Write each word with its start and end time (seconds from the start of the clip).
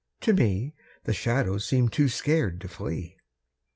To 0.21 0.33
me 0.33 0.73
The 1.03 1.13
shadows 1.13 1.67
seem 1.67 1.87
too 1.89 2.09
scared 2.09 2.59
to 2.61 2.67
flee. 2.67 3.17